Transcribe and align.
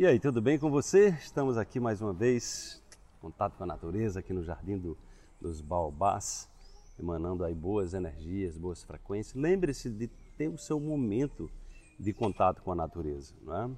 E 0.00 0.06
aí, 0.06 0.18
tudo 0.18 0.40
bem 0.40 0.58
com 0.58 0.70
você? 0.70 1.10
Estamos 1.10 1.58
aqui 1.58 1.78
mais 1.78 2.00
uma 2.00 2.14
vez, 2.14 2.82
contato 3.20 3.58
com 3.58 3.64
a 3.64 3.66
natureza 3.66 4.20
aqui 4.20 4.32
no 4.32 4.42
Jardim 4.42 4.78
do, 4.78 4.96
dos 5.38 5.60
Baobás, 5.60 6.48
emanando 6.98 7.44
aí 7.44 7.54
boas 7.54 7.92
energias, 7.92 8.56
boas 8.56 8.82
frequências. 8.82 9.34
Lembre-se 9.34 9.90
de 9.90 10.06
ter 10.38 10.48
o 10.48 10.56
seu 10.56 10.80
momento 10.80 11.50
de 11.98 12.14
contato 12.14 12.62
com 12.62 12.72
a 12.72 12.74
natureza, 12.74 13.34
não 13.42 13.54
é? 13.54 13.70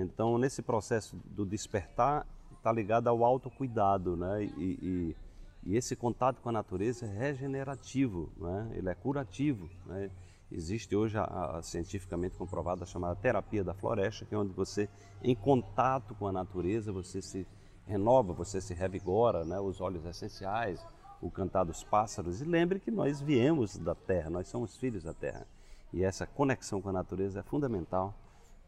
Então, 0.00 0.38
nesse 0.38 0.62
processo 0.62 1.14
do 1.26 1.44
despertar, 1.44 2.26
está 2.56 2.72
ligado 2.72 3.08
ao 3.08 3.22
autocuidado, 3.22 4.16
né? 4.16 4.44
E, 4.44 4.78
e, 4.80 5.16
e, 5.62 5.76
esse 5.76 5.94
contato 5.94 6.40
com 6.40 6.48
a 6.48 6.52
natureza 6.52 7.04
é 7.04 7.10
regenerativo, 7.10 8.32
né? 8.38 8.70
ele 8.76 8.88
é 8.88 8.94
curativo. 8.94 9.68
Né? 9.84 10.10
Existe 10.50 10.94
hoje, 10.94 11.18
a, 11.18 11.24
a, 11.24 11.62
cientificamente 11.62 12.36
comprovada, 12.36 12.84
a 12.84 12.86
chamada 12.86 13.16
terapia 13.16 13.64
da 13.64 13.74
floresta, 13.74 14.24
que 14.24 14.34
é 14.34 14.38
onde 14.38 14.52
você, 14.52 14.88
em 15.22 15.34
contato 15.34 16.14
com 16.14 16.26
a 16.26 16.32
natureza, 16.32 16.92
você 16.92 17.20
se 17.20 17.46
renova, 17.86 18.32
você 18.32 18.60
se 18.60 18.72
revigora, 18.72 19.44
né? 19.44 19.58
os 19.58 19.80
óleos 19.80 20.04
essenciais, 20.04 20.84
o 21.20 21.30
cantar 21.30 21.64
dos 21.64 21.82
pássaros. 21.82 22.40
E 22.40 22.44
lembre 22.44 22.78
que 22.78 22.90
nós 22.90 23.20
viemos 23.20 23.76
da 23.76 23.94
terra, 23.94 24.30
nós 24.30 24.48
somos 24.48 24.76
filhos 24.76 25.02
da 25.02 25.12
terra. 25.12 25.46
E 25.92 26.04
essa 26.04 26.26
conexão 26.26 26.80
com 26.80 26.90
a 26.90 26.92
natureza 26.92 27.40
é 27.40 27.42
fundamental 27.42 28.14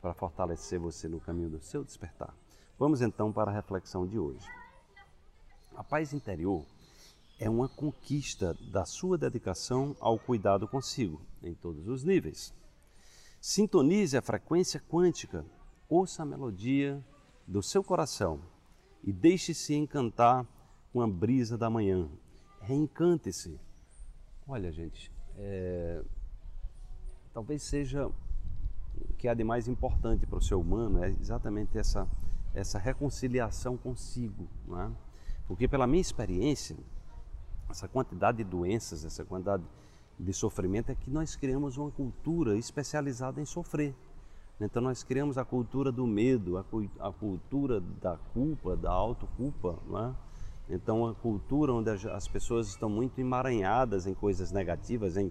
para 0.01 0.15
fortalecer 0.15 0.79
você 0.79 1.09
no 1.09 1.21
caminho 1.21 1.51
do 1.51 1.61
seu 1.61 1.85
despertar. 1.85 2.35
Vamos 2.79 3.03
então 3.03 3.33
para 3.33 3.51
a 3.51 3.55
reflexão 3.55 4.07
de 4.07 4.19
hoje. 4.19 4.47
A 5.77 5.85
paz 5.85 6.13
interior 6.13 6.65
é 7.39 7.49
uma 7.49 7.69
conquista 7.69 8.55
da 8.73 8.85
sua 8.85 9.17
dedicação 9.17 9.97
ao 10.01 10.19
cuidado 10.19 10.67
consigo, 10.67 11.21
em 11.43 11.55
todos 11.55 11.87
os 11.87 12.03
níveis. 12.03 12.53
Sintonize 13.41 14.17
a 14.17 14.23
frequência 14.23 14.81
quântica, 14.81 15.45
ouça 15.89 16.23
a 16.23 16.27
melodia 16.27 17.03
do 17.47 17.63
seu 17.63 17.85
coração 17.85 18.41
e 19.05 19.13
deixe-se 19.13 19.75
encantar 19.75 20.45
com 20.93 21.01
a 21.01 21.07
brisa 21.07 21.57
da 21.57 21.71
manhã. 21.71 22.09
Reencante-se. 22.61 23.59
Olha, 24.47 24.73
gente, 24.73 25.13
é... 25.37 26.03
talvez 27.33 27.63
seja 27.63 28.07
o 28.07 29.15
que 29.17 29.29
há 29.29 29.35
de 29.35 29.45
mais 29.45 29.69
importante 29.69 30.27
para 30.27 30.39
o 30.39 30.43
ser 30.43 30.57
humano 30.57 31.05
é 31.05 31.09
exatamente 31.09 31.79
essa, 31.79 32.09
essa 32.53 32.79
reconciliação 32.79 33.77
consigo, 33.77 34.49
não 34.67 34.81
é? 34.81 34.91
Porque 35.47 35.69
pela 35.69 35.87
minha 35.87 36.01
experiência, 36.01 36.77
essa 37.71 37.89
quantidade 37.89 38.39
de 38.39 38.45
doenças, 38.45 39.05
essa 39.05 39.25
quantidade 39.25 39.63
de 40.19 40.33
sofrimento 40.33 40.91
é 40.91 40.95
que 40.95 41.11
nós 41.11 41.37
criamos 41.37 41.77
uma 41.77 41.91
cultura 41.91 42.57
especializada 42.57 43.41
em 43.41 43.45
sofrer. 43.45 43.95
Então 44.61 44.83
nós 44.83 45.05
criamos 45.05 45.39
a 45.39 45.45
cultura 45.45 45.93
do 45.93 46.07
medo, 46.07 46.59
a, 46.59 47.13
cultura 47.13 47.81
da 47.81 48.17
culpa, 48.33 48.77
da 48.77 48.91
autoculpa, 48.91 49.79
não 49.87 50.07
é? 50.07 50.15
Então 50.69 51.07
a 51.07 51.15
cultura 51.15 51.73
onde 51.73 51.91
as 51.91 52.27
pessoas 52.27 52.69
estão 52.69 52.91
muito 52.91 53.21
emaranhadas 53.21 54.07
em 54.07 54.15
coisas 54.15 54.51
negativas, 54.51 55.17
em, 55.17 55.31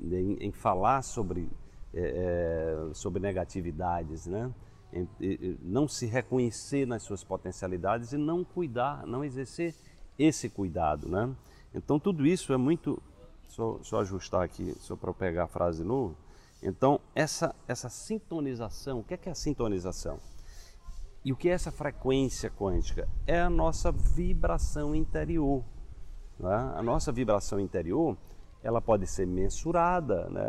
em, 0.00 0.34
em 0.40 0.52
falar 0.52 1.02
sobre, 1.02 1.48
é, 1.92 2.88
é 2.90 2.94
sobre 2.94 3.20
negatividades, 3.20 4.26
né? 4.26 4.52
Em, 4.92 5.08
em, 5.20 5.58
não 5.60 5.88
se 5.88 6.06
reconhecer 6.06 6.86
nas 6.86 7.02
suas 7.02 7.24
potencialidades 7.24 8.12
e 8.12 8.16
não 8.16 8.44
cuidar, 8.44 9.04
não 9.06 9.24
exercer 9.24 9.74
esse 10.16 10.48
cuidado, 10.48 11.08
né? 11.08 11.34
Então 11.78 11.98
tudo 11.98 12.26
isso 12.26 12.52
é 12.52 12.56
muito. 12.56 13.00
Só, 13.48 13.78
só 13.82 14.00
ajustar 14.00 14.42
aqui, 14.42 14.74
só 14.78 14.94
para 14.94 15.08
eu 15.08 15.14
pegar 15.14 15.44
a 15.44 15.48
frase 15.48 15.78
de 15.78 15.88
novo. 15.88 16.14
Então, 16.62 17.00
essa, 17.14 17.54
essa 17.66 17.88
sintonização, 17.88 19.00
o 19.00 19.04
que 19.04 19.14
é, 19.14 19.16
que 19.16 19.28
é 19.28 19.32
a 19.32 19.34
sintonização? 19.34 20.18
E 21.24 21.32
o 21.32 21.36
que 21.36 21.48
é 21.48 21.52
essa 21.52 21.70
frequência 21.70 22.50
quântica? 22.50 23.08
É 23.26 23.40
a 23.40 23.48
nossa 23.48 23.90
vibração 23.90 24.94
interior. 24.94 25.64
Né? 26.38 26.72
A 26.76 26.82
nossa 26.82 27.10
vibração 27.10 27.58
interior 27.58 28.16
ela 28.62 28.80
pode 28.80 29.06
ser 29.06 29.26
mensurada, 29.26 30.28
né? 30.30 30.42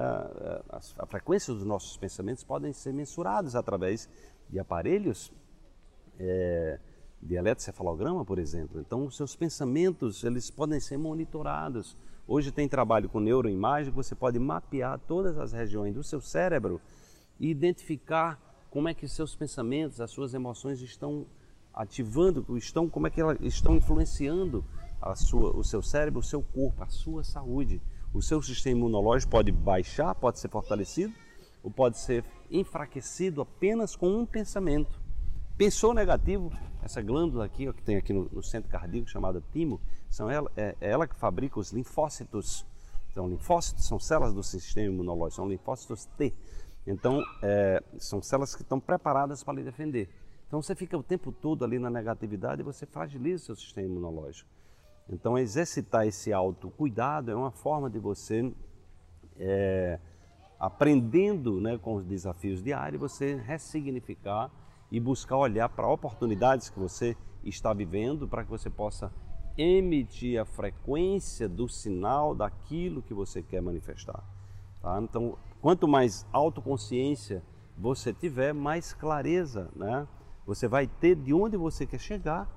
a, 0.98 1.06
frequência 1.06 1.54
dos 1.54 1.64
nossos 1.64 1.96
pensamentos 1.96 2.44
podem 2.44 2.74
ser 2.74 2.92
mensurados 2.92 3.56
através 3.56 4.10
de 4.50 4.60
aparelhos 4.60 5.32
é, 6.20 6.80
de 7.22 7.36
eletrocefalograma, 7.36 8.24
por 8.24 8.40
exemplo. 8.40 8.80
Então, 8.80 9.06
os 9.06 9.16
seus 9.16 9.36
pensamentos 9.36 10.24
eles 10.24 10.50
podem 10.50 10.80
ser 10.80 10.98
monitorados. 10.98 11.98
Hoje 12.28 12.52
tem 12.52 12.68
trabalho 12.68 13.10
com 13.10 13.20
neuroimagem, 13.20 13.92
você 13.92 14.16
pode 14.16 14.40
mapear 14.40 15.00
todas 15.00 15.38
as 15.38 15.52
regiões 15.52 15.94
do 15.94 16.04
seu 16.04 16.22
cérebro 16.22 16.80
e 17.40 17.50
identificar 17.50 18.40
como 18.70 18.88
é 18.88 18.94
que 18.94 19.08
seus 19.08 19.36
pensamentos, 19.36 20.00
as 20.00 20.12
suas 20.12 20.34
emoções 20.34 20.82
estão 20.82 21.26
ativando, 21.74 22.46
estão 22.58 22.88
como 22.88 23.08
é 23.08 23.10
que 23.10 23.22
elas 23.22 23.38
estão 23.42 23.76
influenciando 23.76 24.64
a 25.02 25.16
sua, 25.16 25.56
o 25.56 25.64
seu 25.64 25.82
cérebro, 25.82 26.20
o 26.20 26.24
seu 26.24 26.42
corpo, 26.42 26.84
a 26.84 26.88
sua 26.88 27.24
saúde. 27.24 27.82
O 28.14 28.22
seu 28.22 28.42
sistema 28.42 28.80
imunológico 28.80 29.32
pode 29.32 29.52
baixar, 29.52 30.16
pode 30.16 30.40
ser 30.40 30.50
fortalecido 30.50 31.14
ou 31.64 31.70
pode 31.70 31.98
ser 31.98 32.24
enfraquecido 32.50 33.42
apenas 33.42 33.96
com 33.96 34.10
um 34.10 34.26
pensamento. 34.26 35.00
Pensou 35.58 35.94
negativo, 35.94 36.52
essa 36.82 37.02
glândula 37.02 37.46
aqui, 37.46 37.68
ó, 37.68 37.74
que 37.74 37.84
tem 37.84 37.98
aqui 37.98 38.14
no, 38.14 38.30
no, 38.32 38.42
centro 38.42 38.70
cardíaco, 38.70 39.10
chamada 39.10 39.44
timo, 39.52 39.80
são 40.10 40.30
ela, 40.30 40.52
é, 40.56 40.76
é, 40.80 40.92
ela 40.92 41.08
que 41.08 41.16
fabrica 41.16 41.60
os 41.60 41.72
linfócitos. 41.72 42.66
Então, 43.12 43.28
linfócitos 43.28 43.86
são 43.86 44.00
células 44.00 44.34
do 44.34 44.44
sistema 44.44 44.94
imunológico, 44.94 45.36
são 45.36 45.50
linfócitos 45.50 46.06
T. 46.18 46.34
Então, 46.88 47.24
é, 47.42 47.84
são 47.98 48.22
células 48.22 48.56
que 48.56 48.62
estão 48.62 48.80
preparadas 48.80 49.44
para 49.44 49.56
lhe 49.56 49.64
defender. 49.64 50.10
Então, 50.48 50.62
você 50.62 50.74
fica 50.74 50.98
o 50.98 51.04
tempo 51.04 51.32
todo 51.32 51.64
ali 51.64 51.78
na 51.78 51.90
negatividade 51.90 52.62
e 52.62 52.64
você 52.64 52.86
fragiliza 52.86 53.44
o 53.44 53.46
seu 53.46 53.56
sistema 53.56 53.88
imunológico. 53.88 54.50
Então, 55.10 55.38
exercitar 55.38 56.08
esse 56.08 56.32
autocuidado 56.32 57.32
é 57.32 57.36
uma 57.36 57.52
forma 57.52 57.90
de 57.90 58.00
você, 58.00 58.52
é, 59.38 60.00
aprendendo 60.60 61.60
né, 61.60 61.78
com 61.78 61.96
os 61.96 62.06
desafios 62.06 62.64
diários, 62.64 63.02
você 63.02 63.36
ressignificar 63.36 64.52
e 64.92 65.00
buscar 65.00 65.38
olhar 65.38 65.70
para 65.70 65.88
oportunidades 65.88 66.70
que 66.70 66.80
você 66.80 67.16
está 67.44 67.74
vivendo 67.74 68.28
para 68.28 68.44
que 68.44 68.50
você 68.50 68.70
possa 68.70 69.12
emitir 69.58 70.40
a 70.40 70.46
frequência 70.46 71.48
do 71.48 71.68
sinal 71.68 72.34
daquilo 72.34 73.02
que 73.02 73.14
você 73.14 73.42
quer 73.42 73.62
manifestar. 73.62 74.24
Tá? 74.82 75.00
Então, 75.02 75.38
quanto 75.62 75.88
mais 75.88 76.26
autoconsciência 76.32 77.44
você 77.78 78.14
tiver, 78.14 78.54
mais 78.54 78.94
clareza 78.94 79.70
né? 79.76 80.08
você 80.46 80.68
vai 80.68 80.88
ter 80.88 81.16
de 81.16 81.34
onde 81.34 81.58
você 81.58 81.86
quer 81.86 82.00
chegar 82.00 82.50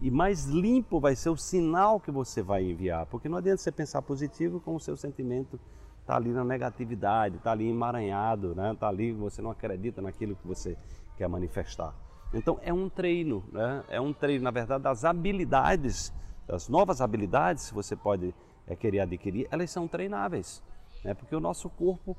e 0.00 0.10
mais 0.10 0.44
limpo 0.44 1.00
vai 1.00 1.16
ser 1.16 1.30
o 1.30 1.36
sinal 1.36 1.98
que 1.98 2.10
você 2.10 2.42
vai 2.42 2.64
enviar. 2.64 3.06
Porque 3.06 3.28
não 3.28 3.38
adianta 3.38 3.58
você 3.58 3.72
pensar 3.72 4.02
positivo 4.02 4.60
com 4.60 4.76
o 4.76 4.80
seu 4.80 4.96
sentimento 4.96 5.58
está 6.06 6.14
ali 6.14 6.30
na 6.30 6.44
negatividade, 6.44 7.36
está 7.36 7.50
ali 7.50 7.68
emaranhado, 7.68 8.50
está 8.50 8.62
né? 8.62 8.76
Tá 8.78 8.88
ali, 8.88 9.12
você 9.12 9.42
não 9.42 9.50
acredita 9.50 10.00
naquilo 10.00 10.36
que 10.36 10.46
você 10.46 10.78
quer 11.16 11.28
manifestar. 11.28 11.92
Então 12.32 12.60
é 12.62 12.72
um 12.72 12.88
treino, 12.88 13.42
né? 13.52 13.82
é 13.88 14.00
um 14.00 14.12
treino, 14.12 14.44
na 14.44 14.52
verdade, 14.52 14.84
das 14.84 15.04
habilidades, 15.04 16.12
das 16.46 16.68
novas 16.68 17.00
habilidades 17.00 17.68
que 17.68 17.74
você 17.74 17.96
pode 17.96 18.32
é, 18.68 18.76
querer 18.76 19.00
adquirir, 19.00 19.48
elas 19.50 19.68
são 19.68 19.88
treináveis, 19.88 20.62
né? 21.04 21.12
porque 21.12 21.34
o 21.34 21.40
nosso 21.40 21.68
corpo 21.70 22.16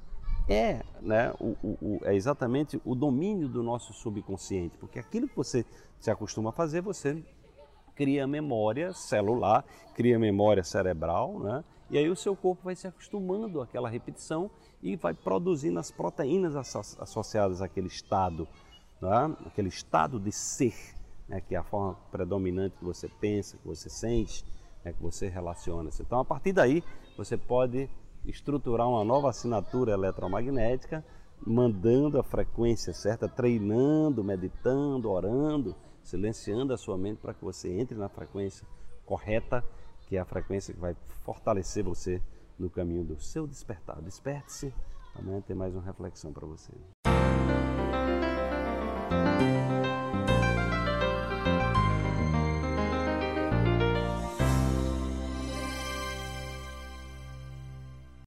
é, 0.49 0.81
né, 1.01 1.33
o, 1.39 1.55
o, 1.63 1.99
é 2.03 2.13
exatamente 2.13 2.81
o 2.83 2.93
domínio 2.93 3.47
do 3.47 3.63
nosso 3.63 3.93
subconsciente, 3.93 4.77
porque 4.77 4.99
aquilo 4.99 5.29
que 5.29 5.35
você 5.35 5.65
se 5.97 6.11
acostuma 6.11 6.49
a 6.49 6.53
fazer, 6.53 6.81
você 6.81 7.23
cria 7.95 8.27
memória 8.27 8.93
celular, 8.93 9.63
cria 9.95 10.19
memória 10.19 10.63
cerebral, 10.63 11.39
né? 11.39 11.63
E 11.89 11.97
aí 11.97 12.09
o 12.09 12.15
seu 12.15 12.35
corpo 12.35 12.63
vai 12.63 12.75
se 12.75 12.87
acostumando 12.87 13.61
àquela 13.61 13.89
repetição 13.89 14.51
e 14.81 14.95
vai 14.95 15.13
produzindo 15.13 15.79
as 15.79 15.89
proteínas 15.89 16.55
associadas 16.99 17.61
àquele 17.61 17.87
estado, 17.87 18.47
né? 19.01 19.35
aquele 19.45 19.69
estado 19.69 20.19
de 20.19 20.31
ser, 20.31 20.75
né? 21.27 21.39
que 21.39 21.55
é 21.55 21.57
a 21.57 21.63
forma 21.63 21.95
predominante 22.11 22.75
que 22.77 22.83
você 22.83 23.07
pensa, 23.07 23.57
que 23.57 23.65
você 23.65 23.89
sente, 23.89 24.43
né? 24.83 24.91
que 24.91 25.01
você 25.01 25.29
relaciona-se. 25.29 26.01
Então, 26.01 26.19
a 26.19 26.25
partir 26.25 26.51
daí, 26.51 26.83
você 27.17 27.37
pode 27.37 27.89
estruturar 28.25 28.87
uma 28.87 29.03
nova 29.05 29.29
assinatura 29.29 29.93
eletromagnética, 29.93 31.05
mandando 31.45 32.19
a 32.19 32.23
frequência 32.23 32.93
certa, 32.93 33.29
treinando, 33.29 34.23
meditando, 34.23 35.09
orando, 35.09 35.75
silenciando 36.03 36.73
a 36.73 36.77
sua 36.77 36.97
mente 36.97 37.19
para 37.19 37.33
que 37.33 37.43
você 37.43 37.71
entre 37.71 37.97
na 37.97 38.09
frequência 38.09 38.67
correta, 39.05 39.63
que 40.07 40.15
é 40.15 40.19
a 40.19 40.25
frequência 40.25 40.73
que 40.73 40.79
vai 40.79 40.95
fortalecer 41.23 41.83
você 41.83 42.21
no 42.57 42.69
caminho 42.69 43.03
do 43.03 43.19
seu 43.19 43.45
despertar. 43.45 44.01
Desperte-se, 44.01 44.73
amanhã 45.13 45.41
tem 45.41 45.55
mais 45.55 45.75
uma 45.75 45.83
reflexão 45.83 46.31
para 46.33 46.47
você. 46.47 46.73